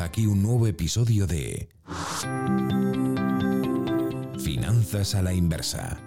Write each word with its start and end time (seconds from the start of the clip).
Comienza 0.00 0.18
aquí 0.18 0.26
un 0.26 0.42
nuevo 0.42 0.66
episodio 0.66 1.26
de 1.26 1.68
Finanzas 4.42 5.14
a 5.14 5.20
la 5.20 5.34
Inversa. 5.34 6.00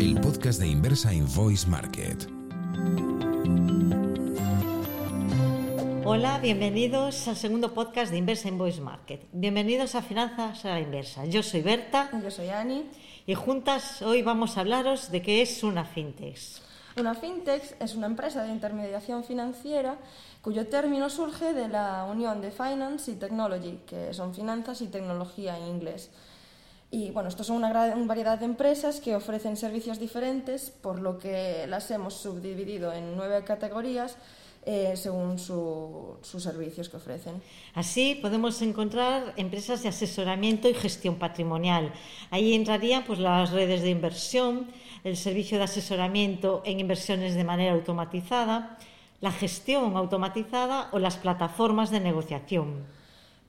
El 0.00 0.18
podcast 0.22 0.60
de 0.60 0.68
Inversa 0.68 1.12
Invoice 1.12 1.66
Market. 1.68 2.26
Hola, 6.06 6.38
bienvenidos 6.38 7.28
al 7.28 7.36
segundo 7.36 7.74
podcast 7.74 8.10
de 8.10 8.16
Inversa 8.16 8.48
Invoice 8.48 8.80
Market. 8.80 9.26
Bienvenidos 9.32 9.94
a 9.94 10.00
Finanzas 10.00 10.64
a 10.64 10.70
la 10.70 10.80
Inversa. 10.80 11.26
Yo 11.26 11.42
soy 11.42 11.60
Berta. 11.60 12.08
Yo 12.22 12.30
soy 12.30 12.48
Ani. 12.48 12.84
Y 13.26 13.34
juntas 13.34 14.00
hoy 14.00 14.22
vamos 14.22 14.56
a 14.56 14.60
hablaros 14.60 15.10
de 15.10 15.20
qué 15.20 15.42
es 15.42 15.62
una 15.62 15.84
fintech. 15.84 16.38
Una 16.96 17.16
fintech 17.16 17.74
es 17.80 17.96
una 17.96 18.06
empresa 18.06 18.44
de 18.44 18.50
intermediación 18.50 19.24
financiera 19.24 19.96
cuyo 20.42 20.68
término 20.68 21.10
surge 21.10 21.52
de 21.52 21.66
la 21.66 22.04
unión 22.04 22.40
de 22.40 22.52
finance 22.52 23.10
y 23.10 23.16
technology, 23.16 23.80
que 23.84 24.14
son 24.14 24.32
finanzas 24.32 24.80
y 24.80 24.86
tecnología 24.86 25.58
en 25.58 25.66
inglés. 25.66 26.10
Y 26.92 27.10
bueno, 27.10 27.28
estos 27.28 27.48
son 27.48 27.56
una 27.56 27.70
gran 27.70 28.06
variedad 28.06 28.38
de 28.38 28.44
empresas 28.44 29.00
que 29.00 29.16
ofrecen 29.16 29.56
servicios 29.56 29.98
diferentes, 29.98 30.70
por 30.70 31.00
lo 31.00 31.18
que 31.18 31.66
las 31.66 31.90
hemos 31.90 32.14
subdividido 32.14 32.92
en 32.92 33.16
nueve 33.16 33.42
categorías 33.42 34.16
eh, 34.66 34.94
según 34.96 35.38
su, 35.38 36.16
sus 36.22 36.42
servicios 36.42 36.88
que 36.88 36.96
ofrecen. 36.96 37.42
Así 37.74 38.18
podemos 38.20 38.62
encontrar 38.62 39.34
empresas 39.36 39.82
de 39.82 39.90
asesoramiento 39.90 40.68
y 40.68 40.74
gestión 40.74 41.16
patrimonial. 41.16 41.92
Ahí 42.30 42.54
entrarían 42.54 43.04
pues, 43.04 43.18
las 43.18 43.50
redes 43.50 43.82
de 43.82 43.90
inversión, 43.90 44.66
el 45.04 45.16
servicio 45.16 45.58
de 45.58 45.64
asesoramiento 45.64 46.62
en 46.64 46.80
inversiones 46.80 47.34
de 47.34 47.44
manera 47.44 47.74
automatizada, 47.74 48.78
la 49.20 49.32
gestión 49.32 49.96
automatizada 49.96 50.88
o 50.92 50.98
las 50.98 51.16
plataformas 51.16 51.90
de 51.90 52.00
negociación. 52.00 52.86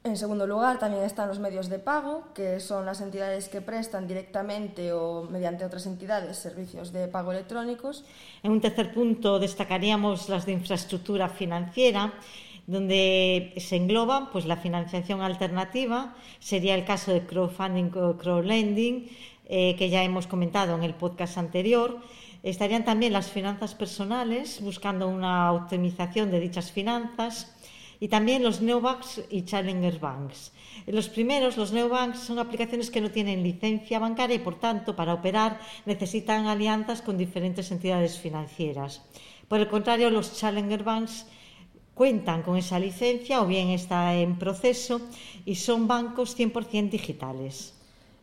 En 0.06 0.17
segundo 0.17 0.45
lugar, 0.45 0.78
también 0.78 1.03
están 1.03 1.28
los 1.28 1.39
medios 1.39 1.67
de 1.67 1.80
pago, 1.80 2.25
que 2.36 2.59
son 2.59 2.86
las 2.86 3.02
entidades 3.02 3.50
que 3.50 3.59
prestan 3.59 4.08
directamente 4.08 4.94
o 4.94 5.23
mediante 5.23 5.66
otras 5.66 5.88
entidades 5.88 6.38
servicios 6.38 6.94
de 6.94 7.08
pago 7.08 7.31
electrónicos. 7.31 8.06
En 8.44 8.52
un 8.52 8.62
tercer 8.62 8.94
punto 8.94 9.39
destacaríamos 9.39 10.30
las 10.30 10.45
de 10.45 10.52
infraestructura 10.52 11.28
financiera, 11.28 12.14
donde 12.67 13.56
se 13.58 13.78
engloban 13.78 14.30
pues, 14.30 14.45
la 14.45 14.58
financiación 14.58 15.22
alternativa, 15.22 16.14
sería 16.38 16.75
el 16.75 16.86
caso 16.86 17.12
de 17.12 17.25
crowdfunding 17.25 17.90
o 17.95 18.16
crowdlending, 18.16 19.09
eh, 19.50 19.75
que 19.75 19.90
ya 19.90 20.03
hemos 20.03 20.28
comentado 20.28 20.75
en 20.75 20.84
el 20.84 20.94
podcast 20.94 21.40
anterior. 21.40 21.97
Estarían 22.44 22.86
también 22.86 23.12
las 23.12 23.31
finanzas 23.31 23.73
personales, 23.73 24.62
buscando 24.62 25.08
una 25.08 25.52
optimización 25.52 26.30
de 26.30 26.42
dichas 26.42 26.72
finanzas 26.72 27.55
y 27.99 28.07
también 28.07 28.43
los 28.43 28.61
neobanks 28.61 29.21
y 29.29 29.43
challenger 29.43 29.99
banks. 29.99 30.51
Los 30.88 31.09
primeros, 31.09 31.57
los 31.57 31.71
neobanks, 31.71 32.19
son 32.19 32.39
aplicaciones 32.39 32.91
que 32.91 33.01
no 33.01 33.11
tienen 33.11 33.43
licencia 33.43 33.99
bancaria 33.99 34.35
y, 34.35 34.39
por 34.39 34.59
tanto, 34.59 34.95
para 34.95 35.13
operar 35.13 35.59
necesitan 35.85 36.47
alianzas 36.47 37.01
con 37.01 37.17
diferentes 37.17 37.71
entidades 37.71 38.19
financieras. 38.19 39.01
Por 39.47 39.59
el 39.59 39.67
contrario, 39.67 40.09
los 40.09 40.38
challenger 40.38 40.83
banks 40.83 41.25
cuentan 41.93 42.43
con 42.43 42.57
esa 42.57 42.77
licencia 42.77 43.41
o 43.41 43.47
bien 43.47 43.69
está 43.69 44.16
en 44.16 44.38
proceso 44.38 45.01
y 45.45 45.55
son 45.55 45.88
bancos 45.88 46.38
100% 46.38 46.89
digitales. 46.89 47.73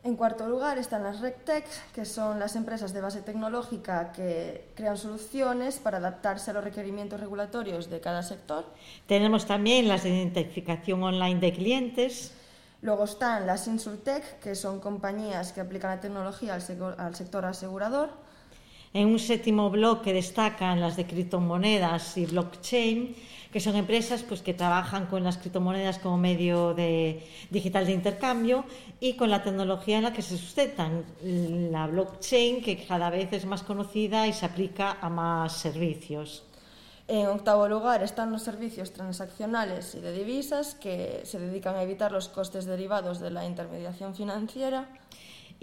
En 0.05 0.17
cuarto 0.17 0.48
lugar 0.48 0.78
están 0.78 1.05
las 1.05 1.20
RegTech, 1.20 1.64
que 1.95 2.05
son 2.05 2.41
las 2.41 2.56
empresas 2.56 2.92
de 2.92 3.00
base 3.00 3.22
tecnológica 3.22 4.11
que 4.11 4.72
crean 4.75 4.98
soluciones 4.98 5.78
para 5.78 5.98
adaptarse 5.98 6.50
a 6.50 6.55
los 6.55 6.64
requerimientos 6.64 7.20
regulatorios 7.20 7.89
de 7.89 8.00
cada 8.00 8.25
sector. 8.25 8.64
Tenemos 9.06 9.47
también 9.47 9.86
las 9.86 10.03
de 10.03 10.08
identificación 10.08 11.05
online 11.05 11.39
de 11.39 11.53
clientes. 11.53 12.33
Luego 12.80 13.05
están 13.05 13.47
las 13.47 13.69
InsurTech, 13.69 14.41
que 14.41 14.57
son 14.57 14.80
compañías 14.80 15.52
que 15.52 15.61
aplican 15.61 15.91
la 15.95 16.01
tecnología 16.01 16.55
al, 16.55 17.14
sector 17.14 17.45
asegurador. 17.45 18.11
En 18.95 19.08
un 19.08 19.19
séptimo 19.19 19.70
bloque 19.70 20.13
destacan 20.13 20.80
las 20.80 20.97
de 20.97 21.07
criptomonedas 21.07 22.19
y 22.19 22.27
blockchain, 22.27 23.17
que 23.51 23.61
son 23.61 23.77
empresas 23.77 24.23
pues, 24.23 24.42
que 24.42 24.53
trabajan 24.53 25.07
con 25.07 25.25
las 25.25 25.39
criptomonedas 25.39 25.98
como 25.98 26.19
medio 26.19 26.75
de, 26.75 27.27
digital 27.51 27.86
de 27.86 27.92
intercambio 27.92 28.64
y 29.01 29.14
con 29.14 29.30
la 29.30 29.42
tecnología 29.42 29.97
en 29.97 30.05
la 30.05 30.13
que 30.13 30.20
se 30.20 30.36
sustentan, 30.36 31.05
la 31.23 31.86
blockchain, 31.86 32.63
que 32.63 32.85
cada 32.85 33.08
vez 33.08 33.33
es 33.33 33.47
más 33.47 33.63
conocida 33.63 34.27
y 34.27 34.35
se 34.35 34.45
aplica 34.45 34.98
a 35.01 35.09
más 35.09 35.57
servicios. 35.57 36.45
En 37.09 37.27
octavo 37.27 37.69
lugar 37.69 38.03
están 38.03 38.30
los 38.30 38.42
servicios 38.42 38.92
transaccionales 38.92 39.95
y 39.95 40.01
de 40.01 40.13
divisas 40.13 40.74
que 40.74 41.23
se 41.24 41.39
dedican 41.39 41.77
a 41.77 41.83
evitar 41.83 42.13
los 42.13 42.29
costes 42.29 42.64
derivados 42.64 43.20
de 43.20 43.30
la 43.30 43.45
intermediación 43.45 44.14
financiera. 44.14 44.89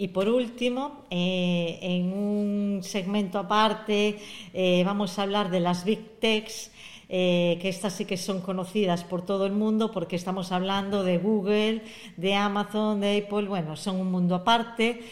Y 0.00 0.08
por 0.08 0.30
último, 0.30 1.04
eh, 1.10 1.78
en 1.82 2.10
un 2.14 2.80
segmento 2.82 3.38
aparte, 3.38 4.18
eh, 4.54 4.82
vamos 4.82 5.18
a 5.18 5.24
hablar 5.24 5.50
de 5.50 5.60
las 5.60 5.84
Big 5.84 6.18
Techs, 6.18 6.70
eh, 7.10 7.58
que 7.60 7.68
estas 7.68 7.92
sí 7.92 8.06
que 8.06 8.16
son 8.16 8.40
conocidas 8.40 9.04
por 9.04 9.26
todo 9.26 9.44
el 9.44 9.52
mundo 9.52 9.90
porque 9.90 10.16
estamos 10.16 10.52
hablando 10.52 11.04
de 11.04 11.18
Google, 11.18 11.82
de 12.16 12.34
Amazon, 12.34 13.00
de 13.00 13.26
Apple, 13.26 13.46
bueno, 13.46 13.76
son 13.76 14.00
un 14.00 14.10
mundo 14.10 14.36
aparte. 14.36 15.02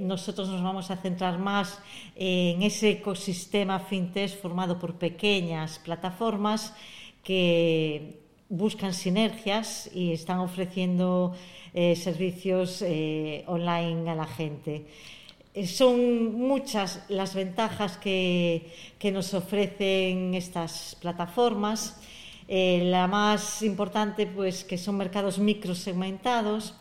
nosotros 0.00 0.50
nos 0.50 0.62
vamos 0.62 0.90
a 0.90 0.98
centrar 0.98 1.38
más 1.38 1.80
en 2.16 2.62
ese 2.62 2.90
ecosistema 3.00 3.78
fintech 3.80 4.38
formado 4.42 4.78
por 4.78 4.96
pequeñas 4.96 5.78
plataformas 5.78 6.74
que 7.24 8.20
buscan 8.48 8.94
sinergias 8.94 9.90
y 9.92 10.12
están 10.12 10.38
ofreciendo 10.38 11.34
eh, 11.78 11.94
servicios 11.94 12.80
eh, 12.80 13.44
online 13.48 14.08
a 14.08 14.14
la 14.14 14.26
gente. 14.26 14.86
Eh, 15.52 15.66
son 15.66 16.34
muchas 16.34 17.04
las 17.10 17.34
ventajas 17.34 17.98
que, 17.98 18.72
que 18.98 19.12
nos 19.12 19.34
ofrecen 19.34 20.32
estas 20.32 20.96
plataformas. 21.02 22.00
la 22.48 23.06
más 23.08 23.60
importante, 23.60 24.26
pues, 24.26 24.64
que 24.64 24.78
son 24.78 24.96
mercados 24.96 25.38
microsegmentados, 25.38 26.72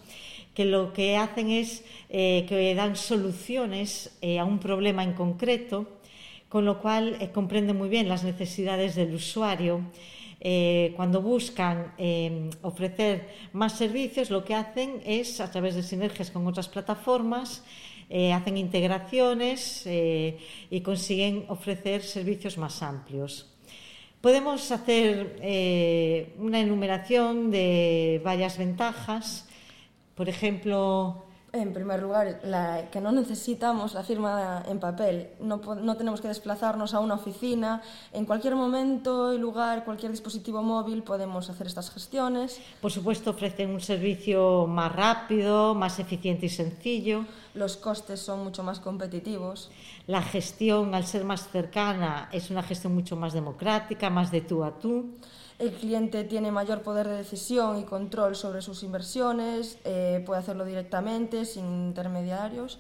que 0.54 0.64
lo 0.64 0.94
que 0.94 1.18
hacen 1.18 1.50
es 1.50 1.84
que 2.08 2.74
dan 2.78 2.96
soluciones 2.96 4.12
a 4.40 4.46
un 4.46 4.60
problema 4.60 5.04
en 5.04 5.14
concreto, 5.14 5.90
con 6.48 6.64
lo 6.64 6.80
cual 6.80 7.18
comprenden 7.34 7.78
muy 7.78 7.90
bien 7.90 8.08
las 8.08 8.24
necesidades 8.24 8.96
del 8.96 9.14
usuario 9.14 9.82
eh, 10.40 10.94
cuando 10.96 11.22
buscan 11.22 11.94
eh, 11.98 12.50
ofrecer 12.62 13.30
más 13.54 13.78
servicios, 13.78 14.30
lo 14.30 14.44
que 14.44 14.54
hacen 14.54 15.02
es, 15.06 15.40
a 15.40 15.50
través 15.52 15.76
de 15.76 15.84
sinergias 15.84 16.32
con 16.32 16.46
otras 16.48 16.68
plataformas, 16.68 17.64
eh, 18.10 18.34
hacen 18.34 18.58
integraciones 18.58 19.88
y 19.88 20.82
consiguen 20.82 21.46
ofrecer 21.48 22.04
servicios 22.04 22.58
más 22.58 22.84
amplios. 22.84 23.52
Podemos 24.22 24.72
hacer 24.72 25.38
una 26.40 26.60
enumeración 26.60 27.50
de 27.50 28.22
varias 28.24 28.58
ventajas. 28.58 29.48
Por 30.16 30.30
ejemplo, 30.30 31.25
en 31.56 31.74
primer 31.74 32.02
lugar, 32.02 32.40
la, 32.44 32.90
que 32.92 33.02
no 33.02 33.12
necesitamos 33.12 33.94
la 33.94 34.04
firma 34.04 34.64
en 34.68 34.80
papel, 34.80 35.30
no, 35.40 35.58
no, 35.58 35.96
tenemos 35.96 36.22
que 36.22 36.28
desplazarnos 36.28 36.94
a 36.94 37.00
una 37.00 37.16
oficina, 37.16 37.82
en 38.14 38.26
cualquier 38.26 38.56
momento 38.56 39.34
y 39.34 39.38
lugar, 39.38 39.86
cualquier 39.86 40.12
dispositivo 40.12 40.62
móvil 40.62 41.04
podemos 41.04 41.50
hacer 41.50 41.68
estas 41.68 41.90
gestiones. 41.90 42.60
Por 42.82 42.92
supuesto, 42.92 43.32
ofrecen 43.32 43.72
un 43.72 43.82
servicio 43.82 44.68
más 44.68 44.92
rápido, 44.92 45.76
más 45.76 46.00
eficiente 46.00 46.48
y 46.48 46.50
sencillo. 46.50 47.26
Los 47.54 47.78
costes 47.78 48.20
son 48.20 48.44
mucho 48.44 48.64
más 48.64 48.80
competitivos. 48.80 49.72
La 50.08 50.22
gestión, 50.22 50.94
al 50.94 51.06
ser 51.06 51.24
más 51.24 51.50
cercana, 51.50 52.30
es 52.32 52.50
una 52.50 52.64
gestión 52.64 52.94
mucho 52.94 53.16
más 53.16 53.34
democrática, 53.34 54.10
más 54.10 54.32
de 54.32 54.42
tú 54.42 54.64
a 54.64 54.78
tú 54.78 55.16
el 55.58 55.72
cliente 55.72 56.24
tiene 56.26 56.52
mayor 56.52 56.82
poder 56.82 57.08
de 57.08 57.18
decisión 57.18 57.80
y 57.80 57.84
control 57.84 58.36
sobre 58.36 58.62
sus 58.62 58.84
inversiones, 58.84 59.78
eh, 59.86 60.22
puede 60.26 60.42
hacerlo 60.42 60.66
directamente, 60.66 61.46
sin 61.46 61.66
intermediarios. 61.88 62.80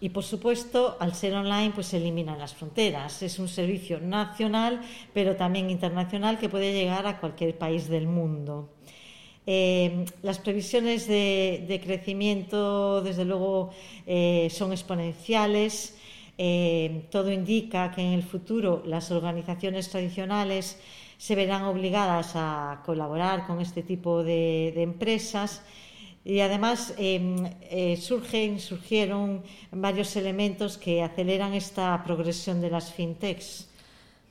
Y 0.00 0.10
por 0.10 0.22
supuesto, 0.22 0.96
al 1.00 1.14
ser 1.14 1.34
online, 1.34 1.72
pues 1.74 1.88
se 1.88 1.96
eliminan 1.96 2.38
las 2.38 2.54
fronteras. 2.54 3.22
Es 3.22 3.38
un 3.38 3.48
servicio 3.48 4.00
nacional, 4.00 4.80
pero 5.12 5.34
también 5.34 5.70
internacional 5.70 6.38
que 6.38 6.48
puede 6.48 6.72
llegar 6.72 7.06
a 7.06 7.18
cualquier 7.18 7.56
país 7.56 7.88
del 7.88 8.06
mundo. 8.06 8.68
Eh, 9.46 10.04
las 10.22 10.38
previsiones 10.38 11.08
de, 11.08 11.80
crecimiento, 11.82 13.02
desde 13.02 13.24
luego, 13.24 13.70
eh, 14.06 14.48
son 14.50 14.72
exponenciales. 14.72 15.96
todo 17.10 17.30
indica 17.30 17.90
que 17.92 18.02
en 18.02 18.12
el 18.12 18.22
futuro 18.22 18.82
las 18.84 19.10
organizaciones 19.10 19.88
tradicionales 19.88 20.78
se 21.18 21.34
verán 21.34 21.64
obligadas 21.64 22.32
a 22.34 22.82
colaborar 22.84 23.46
con 23.46 23.60
este 23.60 23.82
tipo 23.82 24.22
de, 24.22 24.82
empresas 24.82 25.62
y 26.24 26.40
además 26.40 26.94
em, 26.96 27.36
eh, 27.62 27.96
surgen, 27.96 28.58
surgieron 28.58 29.42
varios 29.70 30.16
elementos 30.16 30.78
que 30.78 31.02
aceleran 31.02 31.52
esta 31.54 32.02
progresión 32.04 32.60
de 32.60 32.70
las 32.70 32.92
fintechs. 32.92 33.68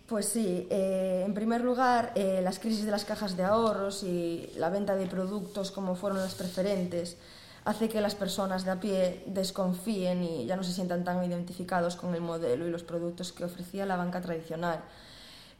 Pues 0.08 0.28
sí, 0.28 0.68
eh, 0.70 1.24
en 1.26 1.34
primer 1.34 1.62
lugar, 1.62 2.12
eh, 2.16 2.42
las 2.44 2.60
crisis 2.60 2.86
de 2.86 2.92
las 2.92 3.06
cajas 3.06 3.38
de 3.38 3.44
ahorros 3.44 4.04
y 4.04 4.50
la 4.58 4.70
venta 4.70 4.96
de 4.96 5.08
productos 5.08 5.72
como 5.72 5.96
fueron 5.96 6.20
las 6.20 6.36
preferentes 6.36 7.18
hace 7.66 7.88
que 7.88 8.02
las 8.02 8.14
personas 8.14 8.66
de 8.66 8.72
a 8.72 8.80
pie 8.80 9.24
desconfíen 9.26 10.24
y 10.24 10.46
ya 10.46 10.58
no 10.58 10.64
se 10.64 10.74
sientan 10.74 11.04
tan 11.04 11.24
identificados 11.24 11.96
con 11.96 12.14
el 12.14 12.22
modelo 12.22 12.68
y 12.68 12.72
los 12.72 12.84
productos 12.84 13.32
que 13.32 13.46
ofrecía 13.46 13.86
la 13.86 13.96
banca 13.96 14.22
tradicional. 14.22 14.82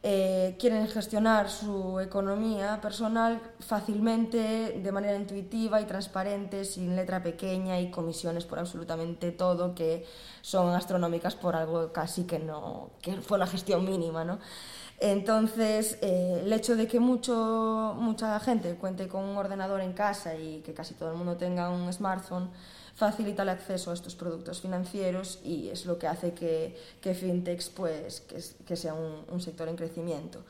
Eh, 0.06 0.56
quieren 0.58 0.86
gestionar 0.86 1.48
su 1.48 1.98
economía 1.98 2.78
personal 2.82 3.40
fácilmente, 3.58 4.78
de 4.84 4.92
manera 4.92 5.16
intuitiva 5.16 5.80
y 5.80 5.86
transparente, 5.86 6.66
sin 6.66 6.94
letra 6.94 7.22
pequeña 7.22 7.80
y 7.80 7.90
comisiones 7.90 8.44
por 8.44 8.58
absolutamente 8.58 9.32
todo, 9.32 9.74
que 9.74 10.04
son 10.42 10.74
astronómicas 10.74 11.36
por 11.36 11.56
algo 11.56 11.90
casi 11.90 12.24
que 12.24 12.38
no, 12.38 12.90
que 13.00 13.14
fue 13.22 13.38
una 13.38 13.46
gestión 13.46 13.86
mínima, 13.86 14.24
¿no? 14.24 14.40
Entonces, 15.04 15.98
eh, 16.00 16.40
el 16.46 16.50
hecho 16.50 16.76
de 16.76 16.86
que 16.86 16.98
mucho, 16.98 17.94
mucha 17.98 18.40
gente 18.40 18.74
cuente 18.76 19.06
con 19.06 19.22
un 19.22 19.36
ordenador 19.36 19.82
en 19.82 19.92
casa 19.92 20.34
y 20.34 20.62
que 20.64 20.72
casi 20.72 20.94
todo 20.94 21.10
el 21.10 21.18
mundo 21.18 21.36
tenga 21.36 21.68
un 21.68 21.92
smartphone, 21.92 22.48
facilita 22.94 23.42
el 23.42 23.50
acceso 23.50 23.90
a 23.90 23.94
estos 23.94 24.14
productos 24.16 24.62
financieros 24.62 25.40
y 25.44 25.68
es 25.68 25.84
lo 25.84 25.98
que 25.98 26.06
hace 26.06 26.32
que, 26.32 26.74
que 27.02 27.14
fintechs 27.14 27.68
pues, 27.68 28.22
que, 28.66 28.76
sea 28.76 28.94
un, 28.94 29.26
un 29.30 29.42
sector 29.42 29.68
en 29.68 29.76
crecimiento. 29.76 30.42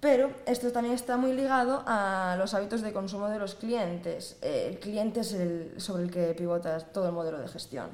Pero 0.00 0.32
esto 0.44 0.70
también 0.70 0.94
está 0.94 1.16
muy 1.16 1.32
ligado 1.32 1.82
a 1.86 2.36
los 2.38 2.52
hábitos 2.52 2.82
de 2.82 2.92
consumo 2.92 3.30
de 3.30 3.38
los 3.38 3.54
clientes. 3.54 4.36
Eh, 4.42 4.66
el 4.68 4.80
cliente 4.80 5.20
es 5.20 5.32
el 5.32 5.80
sobre 5.80 6.02
el 6.02 6.10
que 6.10 6.34
pivota 6.34 6.78
todo 6.80 7.06
el 7.06 7.12
modelo 7.12 7.38
de 7.38 7.48
gestión. 7.48 7.88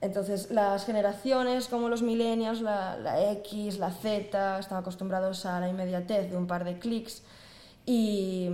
Entonces, 0.00 0.50
las 0.50 0.86
generaciones 0.86 1.68
como 1.68 1.88
los 1.88 2.02
millennials, 2.02 2.62
la, 2.62 3.30
X, 3.32 3.78
la 3.78 3.90
Z, 3.90 4.58
están 4.58 4.78
acostumbrados 4.78 5.44
a 5.44 5.60
la 5.60 5.68
inmediatez 5.68 6.30
de 6.30 6.36
un 6.36 6.46
par 6.46 6.64
de 6.64 6.78
clics 6.78 7.22
y, 7.84 8.48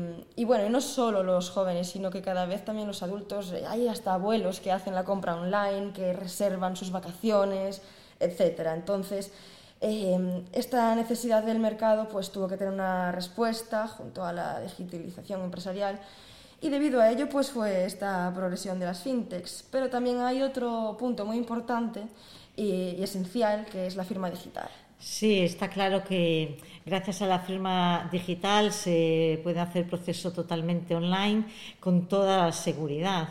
bueno, 0.45 0.67
y 0.67 0.71
no 0.71 0.81
solo 0.81 1.23
los 1.23 1.51
jóvenes, 1.51 1.89
sino 1.89 2.11
que 2.11 2.23
cada 2.23 2.47
vez 2.47 2.65
también 2.65 2.89
los 2.89 3.03
adultos, 3.03 3.53
hay 3.69 3.87
hasta 3.87 4.15
abuelos 4.15 4.61
que 4.61 4.73
hacen 4.73 4.95
la 4.95 5.05
compra 5.05 5.37
online, 5.37 5.93
que 5.93 6.13
reservan 6.13 6.75
sus 6.75 6.91
vacaciones, 6.91 7.83
etc. 8.19 8.69
Entonces, 8.75 9.31
eh, 9.81 10.45
esta 10.53 10.95
necesidad 10.95 11.43
del 11.43 11.59
mercado 11.59 12.09
pues, 12.09 12.31
tuvo 12.31 12.49
que 12.49 12.57
tener 12.57 12.73
una 12.73 13.13
respuesta 13.13 13.87
junto 13.89 14.25
a 14.25 14.33
la 14.33 14.61
digitalización 14.61 15.43
empresarial 15.43 16.01
y 16.61 16.69
debido 16.69 17.01
a 17.01 17.11
ello 17.11 17.29
pues, 17.29 17.51
fue 17.51 17.85
esta 17.85 18.33
progresión 18.35 18.79
de 18.79 18.87
las 18.87 19.03
fintechs. 19.03 19.65
Pero 19.71 19.91
también 19.91 20.21
hay 20.21 20.43
otro 20.43 20.97
punto 20.99 21.25
muy 21.25 21.37
importante 21.37 22.03
y, 22.57 23.03
esencial, 23.03 23.67
que 23.67 23.87
es 23.87 23.97
la 23.97 24.05
firma 24.05 24.31
digital. 24.31 24.69
Sí, 24.99 25.41
está 25.41 25.69
claro 25.69 26.03
que 26.03 26.59
gracias 26.87 27.21
a 27.21 27.27
la 27.27 27.41
firma 27.41 28.09
digital 28.11 28.73
se 28.73 29.41
puede 29.43 29.61
hacer 29.61 29.87
proceso 29.87 30.33
totalmente 30.33 30.95
online 30.95 31.45
con 31.81 32.09
toda 32.09 32.51
seguridad. 32.53 33.29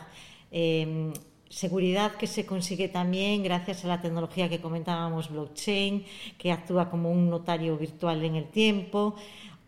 Eh, 0.51 1.11
seguridad 1.49 2.11
que 2.15 2.27
se 2.27 2.45
consigue 2.45 2.89
también 2.89 3.41
gracias 3.41 3.85
a 3.85 3.87
la 3.87 4.01
tecnología 4.01 4.49
que 4.49 4.59
comentábamos, 4.59 5.29
blockchain, 5.29 6.05
que 6.37 6.51
actúa 6.51 6.89
como 6.89 7.09
un 7.09 7.29
notario 7.29 7.77
virtual 7.77 8.23
en 8.23 8.35
el 8.35 8.49
tiempo, 8.49 9.15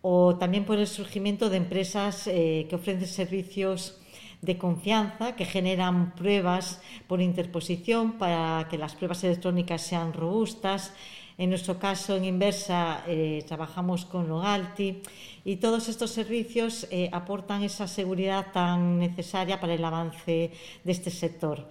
o 0.02 0.36
también 0.38 0.66
por 0.66 0.80
el 0.80 0.88
surgimiento 0.88 1.50
de 1.50 1.58
empresas 1.58 2.28
eh, 2.28 2.66
que 2.70 2.76
ofrecen 2.76 3.08
servicios 3.08 4.00
de 4.42 4.58
confianza 4.58 5.36
que 5.36 5.46
generan 5.46 6.14
pruebas 6.16 6.82
por 7.08 7.22
interposición 7.22 8.14
para 8.20 8.68
que 8.70 8.78
las 8.78 8.96
pruebas 8.96 9.24
electrónicas 9.24 9.82
sean 9.82 10.14
robustas 10.14 10.94
En 11.38 11.52
nuestro 11.52 11.78
caso, 11.78 12.16
en 12.16 12.26
Inversa, 12.26 13.04
eh, 13.06 13.46
trabajamos 13.48 14.06
con 14.06 14.28
Logalti 14.28 15.04
y 15.46 15.58
todos 15.58 15.88
estos 15.88 16.10
servicios 16.10 16.88
eh, 16.90 17.12
aportan 17.14 17.62
esa 17.62 17.88
seguridad 17.88 18.48
tan 18.52 18.98
necesaria 18.98 19.60
para 19.60 19.76
el 19.76 19.86
avance 19.86 20.50
de 20.84 20.92
este 20.92 21.12
sector. 21.12 21.70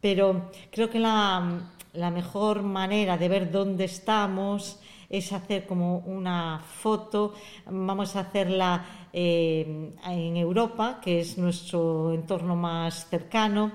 Pero 0.00 0.50
creo 0.70 0.88
que 0.88 0.98
la, 0.98 1.68
la 1.92 2.10
mejor 2.10 2.62
manera 2.62 3.18
de 3.18 3.28
ver 3.28 3.50
dónde 3.50 3.84
estamos 3.84 4.80
es 5.16 5.32
hacer 5.32 5.66
como 5.66 5.98
una 5.98 6.60
foto, 6.60 7.34
vamos 7.66 8.16
a 8.16 8.20
hacerla 8.20 8.84
eh, 9.12 9.92
en 10.06 10.36
Europa, 10.36 11.00
que 11.02 11.20
es 11.20 11.38
nuestro 11.38 12.12
entorno 12.12 12.56
más 12.56 13.08
cercano, 13.08 13.72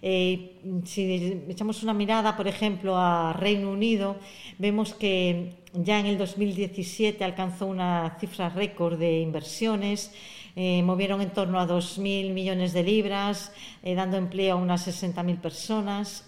Eh, 0.00 0.60
si 0.84 1.42
echamos 1.48 1.82
una 1.82 1.94
mirada, 1.94 2.36
por 2.36 2.46
ejemplo, 2.46 2.96
a 2.96 3.32
Reino 3.32 3.70
Unido, 3.70 4.16
vemos 4.58 4.94
que 4.94 5.54
ya 5.72 5.98
en 5.98 6.06
el 6.06 6.18
2017 6.18 7.24
alcanzó 7.24 7.66
una 7.66 8.16
cifra 8.20 8.48
récord 8.48 8.98
de 8.98 9.20
inversiones, 9.20 10.12
eh, 10.56 10.82
movieron 10.82 11.20
en 11.20 11.30
torno 11.30 11.60
a 11.60 11.66
2.000 11.66 12.32
millones 12.32 12.72
de 12.72 12.82
libras, 12.82 13.52
eh, 13.82 13.94
dando 13.94 14.16
empleo 14.16 14.54
a 14.54 14.60
unas 14.60 14.86
60.000 14.86 15.40
personas. 15.40 16.24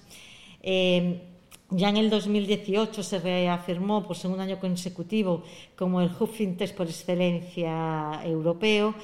Ya 1.71 1.89
en 1.89 1.97
el 1.97 2.11
2018 2.11 3.03
se 3.03 3.19
reafirmó 3.19 4.07
por 4.07 4.17
segundo 4.17 4.43
año 4.43 4.59
consecutivo 4.59 5.43
como 5.77 6.01
el 6.01 6.11
hub 6.19 6.29
fintech 6.29 6.75
por 6.75 6.87
excelencia 6.87 8.21
europeo. 8.25 8.95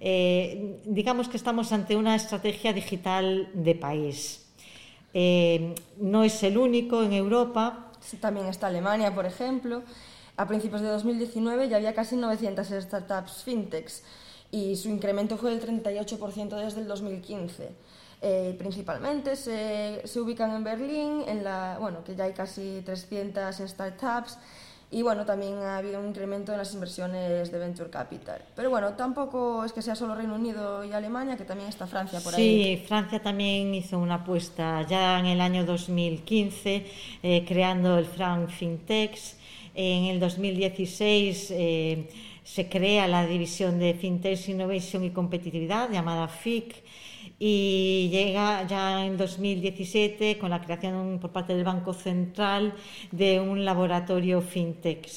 Eh, 0.00 0.80
digamos 0.84 1.28
que 1.28 1.36
estamos 1.36 1.72
ante 1.72 1.96
una 1.96 2.14
estrategia 2.16 2.72
digital 2.72 3.48
de 3.54 3.74
país. 3.74 4.46
Eh, 5.14 5.74
no 5.98 6.24
es 6.24 6.42
el 6.42 6.58
único 6.58 7.02
en 7.02 7.12
Europa. 7.12 7.92
También 8.20 8.46
está 8.46 8.66
Alemania, 8.66 9.14
por 9.14 9.26
ejemplo. 9.26 9.82
A 10.36 10.46
principios 10.46 10.82
de 10.82 10.88
2019 10.88 11.68
ya 11.68 11.76
había 11.76 11.94
casi 11.94 12.16
900 12.16 12.66
startups 12.68 13.42
fintechs 13.42 14.02
y 14.50 14.76
su 14.76 14.88
incremento 14.90 15.38
fue 15.38 15.56
del 15.56 15.82
38% 15.82 16.56
desde 16.56 16.80
el 16.80 16.88
2015. 16.88 17.70
Eh, 18.28 18.56
principalmente 18.58 19.36
se, 19.36 20.02
se 20.04 20.20
ubican 20.20 20.50
en 20.50 20.64
Berlín, 20.64 21.22
en 21.28 21.44
la, 21.44 21.76
bueno, 21.78 22.02
que 22.02 22.16
ya 22.16 22.24
hay 22.24 22.32
casi 22.32 22.82
300 22.84 23.54
startups 23.54 24.36
Y 24.90 25.02
bueno, 25.02 25.24
también 25.24 25.54
ha 25.58 25.76
habido 25.76 26.00
un 26.00 26.08
incremento 26.08 26.50
en 26.50 26.58
las 26.58 26.74
inversiones 26.74 27.52
de 27.52 27.58
Venture 27.58 27.88
Capital. 27.88 28.42
Pero 28.56 28.68
bueno, 28.70 28.94
tampoco 28.94 29.64
es 29.64 29.72
que 29.72 29.80
sea 29.80 29.94
solo 29.94 30.16
Reino 30.16 30.34
Unido 30.34 30.84
y 30.84 30.92
Alemania, 30.92 31.36
que 31.36 31.44
también 31.44 31.68
está 31.68 31.86
Francia 31.86 32.18
por 32.20 32.34
sí, 32.34 32.42
ahí. 32.42 32.76
Sí, 32.78 32.84
Francia 32.88 33.22
también 33.22 33.72
hizo 33.72 33.96
una 33.96 34.16
apuesta 34.16 34.84
ya 34.88 35.20
en 35.20 35.26
el 35.26 35.40
año 35.40 35.64
2015, 35.64 36.86
eh, 37.22 37.44
creando 37.46 37.96
el 37.96 38.06
Frank 38.06 38.48
Fintex. 38.48 39.36
En 39.72 40.06
el 40.06 40.18
2016 40.18 41.50
eh, 41.52 42.08
se 42.42 42.68
crea 42.68 43.06
la 43.06 43.24
división 43.24 43.78
de 43.78 43.94
Fintech 43.94 44.48
Innovation 44.48 45.04
y 45.04 45.10
Competitividad, 45.10 45.90
llamada 45.92 46.26
FIC 46.26 46.82
y 47.38 48.08
llega 48.10 48.66
ya 48.66 49.04
en 49.04 49.16
2017 49.16 50.38
con 50.38 50.50
la 50.50 50.60
creación 50.60 51.18
por 51.20 51.32
parte 51.32 51.54
del 51.54 51.64
Banco 51.64 51.92
Central 51.92 52.74
de 53.12 53.40
un 53.40 53.64
laboratorio 53.64 54.40
fintech. 54.40 55.08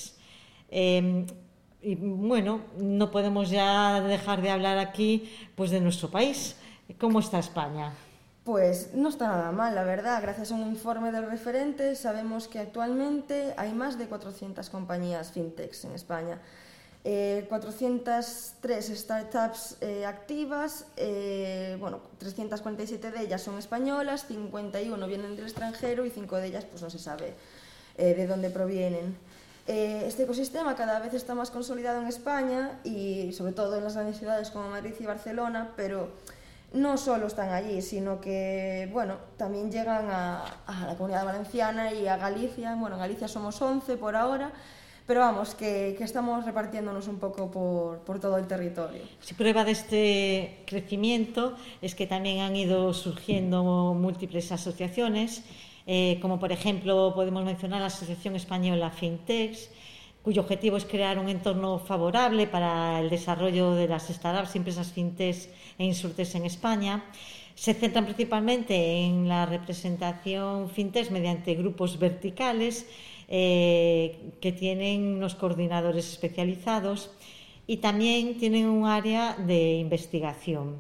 Eh, 0.72 1.26
y 1.82 1.96
bueno, 1.96 2.62
no 2.78 3.10
podemos 3.10 3.50
ya 3.50 4.02
dejar 4.02 4.42
de 4.42 4.50
hablar 4.50 4.78
aquí 4.78 5.32
pues 5.56 5.72
de 5.72 5.80
nuestro 5.80 6.10
país. 6.10 6.58
¿Cómo 6.98 7.20
está 7.20 7.40
España? 7.40 7.94
Pues 8.44 8.94
no 8.96 9.10
está 9.10 9.28
nada 9.28 9.52
mal, 9.52 9.76
la 9.76 9.84
verdad. 9.84 10.22
Gracias 10.22 10.52
a 10.52 10.56
un 10.56 10.68
informe 10.68 11.12
del 11.12 11.30
referente 11.30 11.96
sabemos 11.96 12.48
que 12.48 12.60
actualmente 12.60 13.54
hay 13.58 13.74
más 13.74 13.98
de 13.98 14.08
400 14.08 14.70
compañías 14.70 15.32
fintechs 15.32 15.86
en 15.86 15.92
España. 15.92 16.42
Eh, 17.04 17.46
403 17.48 18.98
startups 18.98 19.78
eh, 19.82 20.06
activas, 20.06 20.86
eh, 20.98 21.78
bueno, 21.80 22.02
347 22.18 23.12
de 23.12 23.22
ellas 23.22 23.42
son 23.42 23.58
españolas, 23.58 24.26
51 24.28 25.08
vienen 25.08 25.36
del 25.36 25.46
extranjero 25.46 26.06
y 26.06 26.10
5 26.10 26.36
de 26.38 26.48
ellas 26.48 26.66
pues 26.66 26.82
no 26.82 26.90
se 26.90 27.00
sabe 27.00 27.34
eh, 27.98 28.14
de 28.16 28.28
dónde 28.28 28.50
provienen. 28.50 29.18
Eh, 29.68 30.04
este 30.08 30.24
ecosistema 30.24 30.76
cada 30.76 31.00
vez 31.00 31.14
está 31.14 31.36
más 31.36 31.52
consolidado 31.52 32.02
en 32.02 32.08
España 32.08 32.80
y 32.84 33.32
sobre 33.34 33.54
todo 33.54 33.78
en 33.78 33.84
las 33.84 33.94
grandes 33.94 34.18
ciudades 34.18 34.50
como 34.50 34.70
Madrid 34.70 34.94
y 35.00 35.06
Barcelona, 35.06 35.74
pero 35.76 36.10
no 36.74 36.98
solo 36.98 37.28
están 37.28 37.50
allí, 37.50 37.82
sino 37.82 38.20
que 38.20 38.90
bueno, 38.92 39.18
también 39.38 39.72
llegan 39.72 40.10
a, 40.10 40.44
a 40.66 40.88
la 40.88 40.96
comunidad 40.96 41.24
valenciana 41.24 41.94
y 41.94 42.08
a 42.08 42.18
Galicia. 42.18 42.76
Bueno, 42.76 42.96
en 42.96 43.02
Galicia 43.02 43.28
somos 43.28 43.62
11 43.62 43.96
por 43.98 44.16
ahora, 44.16 44.52
pero 45.10 45.22
vamos, 45.22 45.56
que, 45.56 45.96
que 45.98 46.04
estamos 46.04 46.46
repartiéndonos 46.46 47.08
un 47.08 47.18
poco 47.18 47.50
por, 47.50 47.98
por 48.06 48.20
todo 48.20 48.38
el 48.38 48.46
territorio. 48.46 49.02
Si 49.22 49.34
prueba 49.34 49.66
de 49.66 49.72
este 49.72 50.62
crecimiento 50.68 51.56
es 51.82 51.96
que 51.96 52.06
también 52.06 52.42
han 52.42 52.56
ido 52.56 52.94
surgiendo 52.94 53.96
múltiples 53.96 54.52
asociaciones, 54.52 55.44
eh, 55.88 56.20
como 56.22 56.38
por 56.38 56.52
ejemplo 56.52 57.12
podemos 57.16 57.44
mencionar 57.44 57.82
la 57.82 57.88
Asociación 57.88 58.36
Española 58.36 58.92
Fintex, 58.92 59.72
cuyo 60.22 60.44
objetivo 60.44 60.78
es 60.78 60.86
crear 60.86 61.18
un 61.18 61.28
entorno 61.28 61.80
favorable 61.80 62.46
para 62.46 63.00
el 63.00 63.10
desarrollo 63.10 63.74
de 63.74 63.88
las 63.88 64.10
startups 64.10 64.56
empresas 64.56 64.92
fintech 64.92 65.50
e 65.80 65.86
insurtes 65.86 66.36
en 66.36 66.46
España. 66.46 67.04
Se 67.56 67.74
centran 67.74 68.06
principalmente 68.06 68.76
en 68.76 69.28
la 69.28 69.48
representación 69.48 70.70
fintech 70.70 71.10
mediante 71.10 71.56
grupos 71.56 71.98
verticales 71.98 72.86
eh, 73.32 74.34
que 74.42 74.52
tienen 74.52 75.18
unos 75.18 75.36
coordinadores 75.36 76.10
especializados 76.10 77.12
y 77.68 77.78
también 77.78 78.40
tienen 78.40 78.66
un 78.66 78.88
área 78.88 79.36
de 79.36 79.76
investigación. 79.76 80.78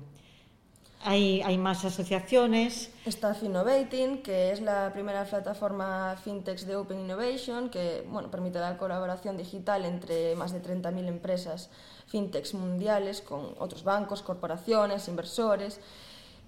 Hay, 1.03 1.43
hay, 1.43 1.59
más 1.59 1.85
asociaciones. 1.85 2.91
Está 3.05 3.35
Finnovating, 3.35 4.23
que 4.23 4.51
es 4.51 4.61
la 4.61 4.91
primera 4.91 5.23
plataforma 5.25 6.17
fintech 6.23 6.61
de 6.61 6.75
Open 6.75 6.99
Innovation, 6.99 7.69
que 7.69 8.03
bueno, 8.09 8.31
permite 8.31 8.59
la 8.59 8.77
colaboración 8.77 9.37
digital 9.37 9.85
entre 9.85 10.35
más 10.35 10.51
de 10.51 10.61
30.000 10.61 11.07
empresas 11.07 11.69
fintechs 12.07 12.55
mundiales 12.55 13.21
con 13.21 13.53
otros 13.59 13.83
bancos, 13.83 14.23
corporaciones, 14.23 15.07
inversores. 15.07 15.79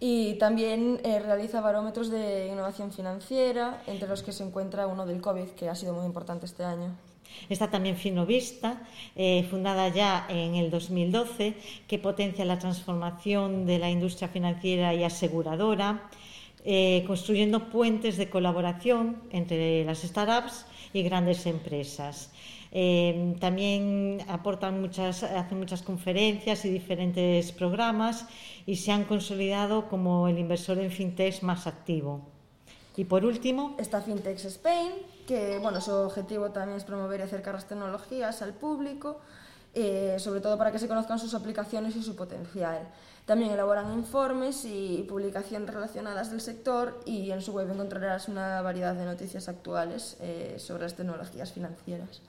Y 0.03 0.33
también 0.39 0.99
eh, 1.03 1.19
realiza 1.19 1.61
barómetros 1.61 2.09
de 2.09 2.47
innovación 2.47 2.91
financiera, 2.91 3.83
entre 3.85 4.09
los 4.09 4.23
que 4.23 4.31
se 4.31 4.43
encuentra 4.43 4.87
uno 4.87 5.05
del 5.05 5.21
COVID, 5.21 5.49
que 5.49 5.69
ha 5.69 5.75
sido 5.75 5.93
muy 5.93 6.07
importante 6.07 6.47
este 6.47 6.63
año. 6.63 6.95
Está 7.49 7.69
también 7.69 7.95
Finovista, 7.95 8.81
eh, 9.15 9.45
fundada 9.51 9.89
ya 9.89 10.25
en 10.27 10.55
el 10.55 10.71
2012, 10.71 11.53
que 11.87 11.99
potencia 11.99 12.43
la 12.45 12.57
transformación 12.57 13.67
de 13.67 13.77
la 13.77 13.91
industria 13.91 14.27
financiera 14.27 14.91
y 14.95 15.03
aseguradora, 15.03 16.09
eh, 16.65 17.03
construyendo 17.05 17.69
puentes 17.69 18.17
de 18.17 18.27
colaboración 18.27 19.21
entre 19.31 19.85
las 19.85 20.01
startups 20.01 20.65
y 20.93 21.03
grandes 21.03 21.45
empresas. 21.45 22.31
Eh, 22.71 23.35
también 23.39 24.23
aportan 24.27 24.79
muchas, 24.79 25.23
hacen 25.23 25.59
muchas 25.59 25.81
conferencias 25.81 26.63
y 26.63 26.69
diferentes 26.69 27.51
programas 27.51 28.25
y 28.65 28.77
se 28.77 28.91
han 28.91 29.03
consolidado 29.03 29.89
como 29.89 30.27
el 30.27 30.39
inversor 30.39 30.79
en 30.79 30.91
fintech 30.91 31.41
más 31.43 31.67
activo. 31.67 32.21
Y 32.95 33.05
por 33.05 33.25
último... 33.25 33.75
Está 33.77 34.01
Fintech 34.01 34.43
Spain, 34.45 34.91
que 35.27 35.59
bueno, 35.59 35.79
su 35.79 35.91
objetivo 35.91 36.51
también 36.51 36.77
es 36.77 36.83
promover 36.83 37.21
y 37.21 37.23
acercar 37.23 37.55
las 37.55 37.67
tecnologías 37.67 38.41
al 38.41 38.53
público, 38.53 39.19
eh, 39.73 40.17
sobre 40.19 40.41
todo 40.41 40.57
para 40.57 40.71
que 40.71 40.79
se 40.79 40.87
conozcan 40.87 41.17
sus 41.17 41.33
aplicaciones 41.33 41.95
y 41.95 42.03
su 42.03 42.15
potencial. 42.15 42.89
También 43.25 43.51
elaboran 43.51 43.93
informes 43.93 44.65
y 44.65 45.05
publicaciones 45.07 45.73
relacionadas 45.73 46.31
del 46.31 46.41
sector 46.41 46.99
y 47.05 47.31
en 47.31 47.41
su 47.41 47.53
web 47.53 47.69
encontrarás 47.71 48.27
una 48.27 48.61
variedad 48.61 48.93
de 48.93 49.05
noticias 49.05 49.47
actuales 49.47 50.17
eh, 50.19 50.55
sobre 50.57 50.83
las 50.83 50.95
tecnologías 50.95 51.53
financieras. 51.53 52.21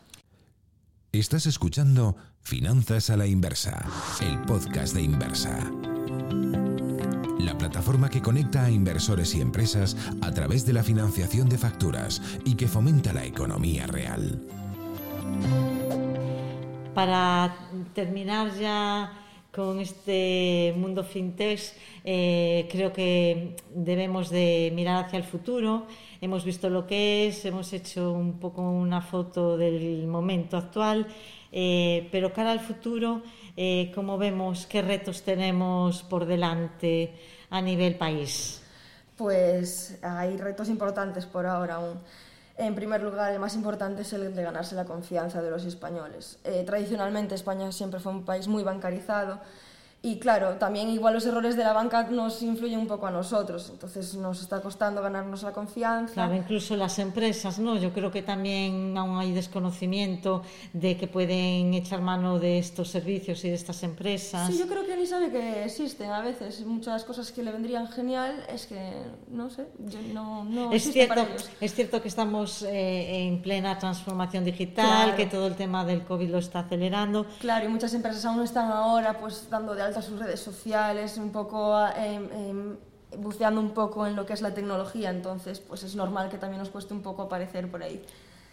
Estás 1.22 1.46
escuchando 1.46 2.16
Finanzas 2.40 3.08
a 3.08 3.16
la 3.16 3.28
Inversa, 3.28 3.86
el 4.22 4.40
podcast 4.40 4.92
de 4.92 5.02
Inversa 5.02 5.70
la 7.38 7.56
plataforma 7.56 8.10
que 8.10 8.20
conecta 8.20 8.64
a 8.64 8.70
inversores 8.70 9.32
y 9.36 9.40
empresas 9.40 9.96
a 10.20 10.32
través 10.32 10.66
de 10.66 10.72
la 10.72 10.82
financiación 10.82 11.48
de 11.48 11.58
facturas 11.58 12.20
y 12.44 12.56
que 12.56 12.66
fomenta 12.66 13.12
la 13.12 13.24
economía 13.24 13.86
real. 13.86 14.42
Para 16.92 17.54
terminar 17.94 18.52
ya 18.58 19.21
con 19.54 19.80
este 19.80 20.73
mundo 20.76 21.04
fintech, 21.04 21.61
eh, 22.04 22.66
creo 22.71 22.92
que 22.92 23.54
debemos 23.75 24.30
de 24.30 24.73
mirar 24.75 25.04
hacia 25.04 25.18
el 25.18 25.25
futuro. 25.25 25.87
Hemos 26.23 26.44
visto 26.44 26.71
lo 26.71 26.87
que 26.87 27.28
es, 27.28 27.44
hemos 27.44 27.73
hecho 27.73 28.12
un 28.12 28.38
poco 28.40 28.62
una 28.62 29.02
foto 29.02 29.59
del 29.59 30.06
momento 30.06 30.56
actual, 30.56 31.06
eh, 31.52 32.09
pero 32.11 32.32
cara 32.32 32.52
al 32.52 32.61
futuro, 32.61 33.23
eh, 33.56 33.92
¿cómo 33.94 34.16
vemos 34.16 34.66
qué 34.66 34.80
retos 34.80 35.23
tenemos 35.23 36.02
por 36.02 36.25
delante 36.25 37.12
a 37.50 37.61
nivel 37.61 37.97
país? 37.97 38.62
Pues 39.16 39.99
hay 40.02 40.38
retos 40.38 40.71
importantes 40.71 41.26
por 41.26 41.44
ahora 41.44 41.75
aún. 41.75 42.00
En 42.56 42.75
primer 42.75 43.02
lugar, 43.02 43.32
el 43.32 43.38
más 43.38 43.54
importante 43.54 44.02
es 44.02 44.12
el 44.12 44.35
de 44.35 44.42
ganarse 44.42 44.75
la 44.75 44.85
confianza 44.85 45.40
de 45.40 45.50
los 45.50 45.64
españoles. 45.64 46.38
Eh, 46.44 46.64
tradicionalmente 46.66 47.35
España 47.35 47.73
siempre 47.73 47.99
fue 47.99 48.12
un 48.12 48.25
país 48.25 48.47
muy 48.47 48.62
bancarizado 48.62 49.40
y 50.04 50.18
claro, 50.18 50.56
también 50.56 50.88
igual 50.88 51.14
los 51.14 51.25
errores 51.26 51.56
de 51.56 51.62
la 51.62 51.73
banca 51.73 52.02
nos 52.11 52.42
influyen 52.42 52.80
un 52.80 52.88
poco 52.88 53.06
a 53.06 53.12
nosotros, 53.12 53.71
entonces 53.71 54.16
nos 54.16 54.42
está 54.42 54.61
costando 54.61 55.00
ganarnos 55.00 55.44
la 55.44 55.52
confianza. 55.52 56.14
Claro, 56.14 56.35
incluso 56.35 56.76
las 56.76 56.99
empresas, 56.99 57.61
¿no? 57.61 57.76
Yo 57.76 57.92
creo 57.92 58.11
que 58.11 58.21
también 58.21 58.99
aún 58.99 59.16
hay 59.21 59.30
desconocimiento 59.30 60.42
de 60.73 60.97
que 60.97 61.06
pueden 61.06 61.73
echar 61.75 62.00
mano 62.00 62.40
de 62.40 62.59
estos 62.59 62.88
servicios 62.88 63.44
y 63.44 63.50
de 63.50 63.54
estas 63.54 63.85
empresas. 63.85 64.49
Sí, 64.49 64.59
yo 64.59 64.66
creo 64.66 64.85
que 64.85 64.97
ni 64.97 65.06
sabe 65.06 65.30
que 65.30 65.64
existen 65.66 66.11
a 66.11 66.21
veces. 66.21 66.66
Muchas 66.66 67.04
cosas 67.04 67.30
que 67.30 67.44
le 67.44 67.52
vendrían 67.52 67.87
genial 67.87 68.44
es 68.52 68.66
que, 68.66 69.04
no 69.28 69.50
sé, 69.50 69.68
no, 70.12 70.42
no 70.42 70.73
es 70.73 70.92
cierto, 70.92 71.25
Es 71.61 71.75
cierto 71.75 72.02
que 72.02 72.09
estamos 72.09 72.64
eh, 72.64 73.28
en 73.28 73.40
plena 73.40 73.78
transformación 73.78 74.44
digital, 74.44 75.14
que 75.14 75.26
todo 75.26 75.47
el 75.47 75.54
tema 75.54 75.85
del 75.85 76.02
COVID 76.02 76.28
lo 76.28 76.38
está 76.38 76.59
acelerando. 76.59 77.25
Claro, 77.38 77.66
y 77.66 77.68
muchas 77.68 77.94
empresas 77.94 78.25
aún 78.25 78.42
están 78.42 78.68
ahora 78.68 79.16
pues 79.21 79.49
dando 79.49 79.76
de 79.76 79.91
a 79.96 80.02
sus 80.02 80.18
redes 80.18 80.40
sociales, 80.40 81.16
un 81.18 81.30
poco 81.30 81.78
em, 81.96 82.28
em, 82.32 82.76
buceando 83.18 83.61
un 83.61 83.72
poco 83.72 84.06
en 84.06 84.16
lo 84.16 84.25
que 84.26 84.32
es 84.32 84.40
la 84.40 84.54
tecnología, 84.54 85.11
entonces 85.11 85.61
pues 85.61 85.82
es 85.82 85.94
normal 85.94 86.30
que 86.30 86.38
también 86.38 86.61
nos 86.61 86.70
cueste 86.70 86.94
un 86.94 87.02
poco 87.02 87.22
aparecer 87.22 87.70
por 87.70 87.82
ahí. 87.82 88.02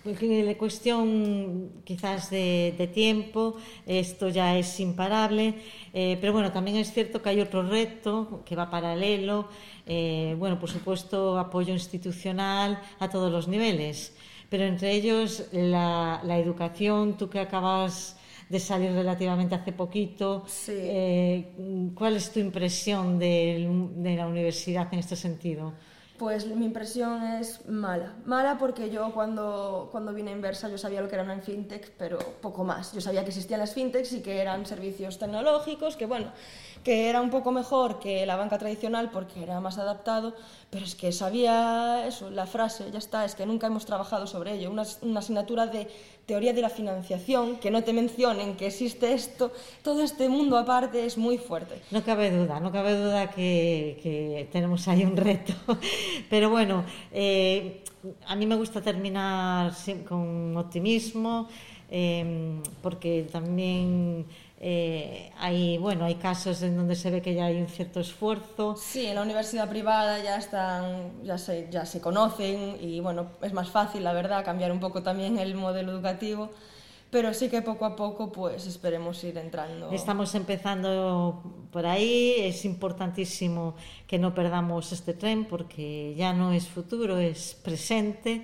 La 0.06 0.58
cuestión 0.58 1.72
quizás 1.84 2.30
de, 2.30 2.90
tiempo, 2.94 3.58
esto 3.86 4.30
ya 4.30 4.58
es 4.58 4.80
imparable, 4.80 5.56
eh, 5.94 6.18
pero 6.22 6.32
bueno, 6.32 6.54
también 6.54 6.78
es 6.78 6.94
cierto 6.94 7.22
que 7.22 7.30
hay 7.30 7.42
otro 7.42 7.64
reto 7.64 8.42
que 8.46 8.56
va 8.56 8.70
paralelo, 8.70 9.50
eh, 9.86 10.36
bueno, 10.40 10.58
por 10.58 10.70
supuesto, 10.70 11.38
apoyo 11.38 11.74
institucional 11.74 12.82
a 13.00 13.10
todos 13.10 13.30
los 13.30 13.50
niveles, 13.50 14.16
pero 14.50 14.64
entre 14.64 14.94
ellos 14.94 15.44
la, 15.52 16.22
la 16.24 16.38
educación, 16.38 17.18
tú 17.18 17.30
que 17.30 17.40
acabas 17.40 18.16
de 18.50 18.60
salir 18.60 18.92
relativamente 18.92 19.56
hace 19.56 19.72
poquito. 19.72 20.46
Eh, 20.68 21.92
¿Cuál 21.96 22.16
es 22.16 22.32
tu 22.32 22.40
impresión 22.40 23.20
de, 23.20 23.70
de 23.96 24.16
la 24.16 24.28
universidad 24.28 24.88
en 24.92 25.00
este 25.00 25.16
sentido? 25.16 25.74
Pues 26.20 26.46
mi 26.48 26.66
impresión 26.66 27.24
es 27.24 27.66
mala. 27.70 28.14
Mala 28.26 28.58
porque 28.58 28.90
yo 28.90 29.14
cuando, 29.14 29.88
cuando 29.90 30.14
vine 30.14 30.32
a 30.32 30.34
Inversa 30.34 30.68
yo 30.68 30.78
sabía 30.78 31.00
lo 31.00 31.08
que 31.08 31.16
era 31.16 31.24
una 31.24 31.40
fintech, 31.40 31.94
pero 31.98 32.18
poco 32.42 32.66
más. 32.66 32.92
Yo 32.92 33.00
sabía 33.00 33.24
que 33.24 33.30
existían 33.30 33.62
las 33.62 33.74
fintechs 33.74 34.12
y 34.12 34.20
que 34.20 34.42
eran 34.42 34.66
servicios 34.66 35.18
tecnológicos, 35.18 35.96
que 35.96 36.06
bueno, 36.06 36.34
que 36.84 37.10
era 37.10 37.22
un 37.22 37.30
poco 37.30 37.54
mejor 37.54 38.00
que 38.00 38.26
la 38.26 38.36
banca 38.36 38.58
tradicional 38.58 39.12
porque 39.12 39.42
era 39.42 39.62
más 39.62 39.78
adaptado, 39.78 40.36
pero 40.70 40.84
es 40.84 40.94
que 40.94 41.14
sabía 41.14 42.06
eso, 42.06 42.30
la 42.30 42.46
frase, 42.46 42.92
ya 42.92 43.00
está, 43.00 43.24
es 43.24 43.34
que 43.34 43.46
nunca 43.46 43.68
hemos 43.68 43.86
trabajado 43.86 44.28
sobre 44.28 44.56
ello. 44.56 44.72
Una, 44.72 44.84
una 45.02 45.20
asignatura 45.20 45.68
de 45.68 45.88
teoría 46.30 46.54
de 46.54 46.62
la 46.62 46.70
financiación, 46.70 47.58
que 47.58 47.72
no 47.72 47.84
te 47.84 47.92
mencionen 47.92 48.56
que 48.56 48.68
existe 48.68 49.14
esto, 49.14 49.52
todo 49.82 50.04
este 50.04 50.30
mundo 50.30 50.60
aparte 50.60 51.04
es 51.04 51.18
muy 51.18 51.40
fuerte. 51.40 51.82
No 51.90 52.04
cabe 52.04 52.30
duda, 52.30 52.60
no 52.60 52.72
cabe 52.72 52.96
duda 52.96 53.32
que, 53.32 54.48
tenemos 54.52 54.88
ahí 54.88 55.04
un 55.04 55.18
reto. 55.18 55.54
Pero 56.30 56.52
bueno, 56.52 56.86
eh, 57.12 57.84
a 58.28 58.36
mí 58.36 58.46
me 58.46 58.56
gusta 58.56 58.80
terminar 58.80 59.74
con 60.08 60.56
optimismo, 60.56 61.48
eh, 61.90 62.62
porque 62.84 63.26
también 63.32 64.28
eh, 64.62 65.32
hay, 65.38 65.78
bueno, 65.78 66.04
hay 66.04 66.16
casos 66.16 66.62
en 66.64 66.76
donde 66.76 66.96
se 66.96 67.10
ve 67.10 67.22
que 67.22 67.34
ya 67.34 67.46
hay 67.46 67.62
un 67.62 67.68
cierto 67.68 68.02
esfuerzo. 68.02 68.76
Sí, 68.76 69.06
en 69.06 69.16
la 69.16 69.22
universidad 69.22 69.70
privada 69.70 70.22
ya 70.22 70.36
están, 70.36 71.24
ya 71.24 71.38
se, 71.38 71.70
ya 71.72 71.86
se 71.86 72.02
conocen 72.02 72.78
y 72.82 73.00
bueno, 73.00 73.28
es 73.42 73.54
más 73.54 73.70
fácil, 73.70 74.04
la 74.04 74.12
verdad, 74.12 74.44
cambiar 74.44 74.74
un 74.74 74.82
poco 74.82 75.02
también 75.02 75.40
el 75.40 75.56
modelo 75.56 75.94
educativo. 75.94 76.50
Pero 77.10 77.34
sí 77.34 77.50
que 77.50 77.64
poco 77.64 77.86
a 77.86 77.96
poco, 77.96 78.32
pues 78.32 78.68
esperemos 78.68 79.24
ir 79.24 79.38
entrando. 79.40 79.90
Estamos 79.92 80.36
empezando 80.36 81.42
por 81.72 81.88
ahí. 81.88 82.36
Es 82.38 82.66
importantísimo 82.66 83.74
que 84.06 84.20
no 84.20 84.36
perdamos 84.36 84.92
este 84.92 85.16
tren 85.16 85.46
porque 85.46 86.14
ya 86.16 86.34
no 86.34 86.52
es 86.54 86.68
futuro, 86.68 87.18
es 87.18 87.58
presente. 87.64 88.44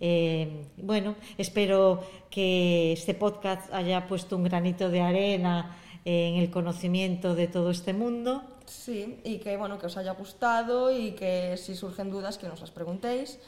Eh, 0.00 0.66
bueno, 0.76 1.16
espero 1.38 2.02
que 2.30 2.92
este 2.92 3.14
podcast 3.14 3.72
haya 3.72 4.06
puesto 4.06 4.36
un 4.36 4.44
granito 4.44 4.90
de 4.90 5.00
arena 5.00 5.76
en 6.04 6.36
el 6.36 6.50
conocimiento 6.50 7.34
de 7.34 7.46
todo 7.46 7.70
este 7.70 7.92
mundo. 7.92 8.42
Sí, 8.66 9.18
y 9.24 9.38
que 9.38 9.56
bueno, 9.56 9.78
que 9.78 9.86
os 9.86 9.96
haya 9.96 10.12
gustado 10.12 10.90
y 10.90 11.12
que 11.12 11.56
si 11.56 11.74
surgen 11.74 12.10
dudas 12.10 12.38
que 12.38 12.48
nos 12.48 12.60
las 12.60 12.70
preguntéis. 12.70 13.38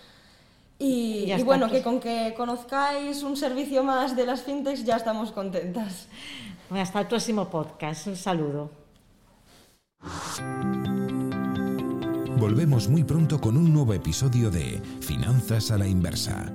Y, 0.79 1.33
bueno, 1.43 1.71
que 1.71 1.83
con 1.83 2.01
que 2.01 2.35
conozcáis 2.37 3.23
un 3.23 3.37
servicio 3.37 3.83
más 3.83 4.15
de 4.15 4.27
las 4.27 4.43
fintechs 4.43 4.85
ya 4.85 4.97
estamos 4.97 5.33
contentas. 5.33 6.09
hasta 6.71 7.01
el 7.01 7.07
próximo 7.07 7.49
podcast. 7.49 8.07
Un 8.09 8.17
saludo. 8.17 8.86
Volvemos 12.37 12.89
muy 12.89 13.03
pronto 13.03 13.41
con 13.41 13.57
un 13.57 13.73
nuevo 13.73 13.95
episodio 13.95 14.51
de 14.51 14.83
Finanzas 15.01 15.71
a 15.71 15.79
la 15.79 15.87
Inversa. 15.87 16.53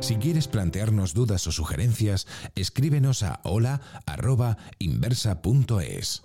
Si 0.00 0.14
quieres 0.16 0.46
plantearnos 0.46 1.14
dudas 1.14 1.48
o 1.48 1.52
sugerencias, 1.52 2.28
escríbenos 2.54 3.24
a 3.24 3.40
hola.inversa.es. 3.42 6.22